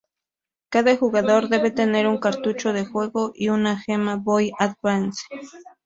[0.71, 5.21] Cada jugador debe tener un cartucho de juego y una Game Boy Advance.